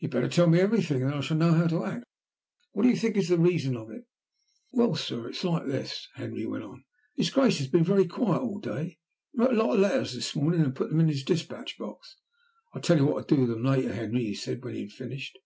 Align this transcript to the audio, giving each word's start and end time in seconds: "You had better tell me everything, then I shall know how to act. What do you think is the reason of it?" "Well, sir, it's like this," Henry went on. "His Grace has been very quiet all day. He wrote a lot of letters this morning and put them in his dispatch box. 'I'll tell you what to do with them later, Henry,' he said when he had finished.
"You 0.00 0.08
had 0.08 0.10
better 0.10 0.28
tell 0.28 0.48
me 0.48 0.60
everything, 0.60 1.00
then 1.00 1.14
I 1.14 1.20
shall 1.22 1.38
know 1.38 1.54
how 1.54 1.66
to 1.68 1.82
act. 1.86 2.04
What 2.72 2.82
do 2.82 2.90
you 2.90 2.96
think 2.96 3.16
is 3.16 3.30
the 3.30 3.38
reason 3.38 3.74
of 3.74 3.88
it?" 3.90 4.04
"Well, 4.70 4.94
sir, 4.96 5.28
it's 5.30 5.42
like 5.44 5.64
this," 5.64 6.08
Henry 6.12 6.44
went 6.44 6.64
on. 6.64 6.84
"His 7.14 7.30
Grace 7.30 7.56
has 7.56 7.66
been 7.68 7.82
very 7.82 8.06
quiet 8.06 8.42
all 8.42 8.58
day. 8.60 8.98
He 9.32 9.40
wrote 9.40 9.54
a 9.54 9.56
lot 9.56 9.72
of 9.72 9.80
letters 9.80 10.12
this 10.12 10.36
morning 10.36 10.60
and 10.60 10.76
put 10.76 10.90
them 10.90 11.00
in 11.00 11.08
his 11.08 11.24
dispatch 11.24 11.78
box. 11.78 12.16
'I'll 12.74 12.82
tell 12.82 12.98
you 12.98 13.06
what 13.06 13.26
to 13.28 13.34
do 13.34 13.40
with 13.40 13.48
them 13.48 13.64
later, 13.64 13.94
Henry,' 13.94 14.24
he 14.26 14.34
said 14.34 14.62
when 14.62 14.74
he 14.74 14.82
had 14.82 14.92
finished. 14.92 15.38